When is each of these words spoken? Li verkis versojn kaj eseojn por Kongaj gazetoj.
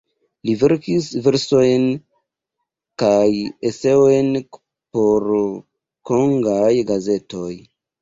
Li 0.47 0.53
verkis 0.61 1.09
versojn 1.27 1.85
kaj 3.03 3.29
eseojn 3.73 4.33
por 4.49 5.31
Kongaj 6.13 6.77
gazetoj. 6.95 7.57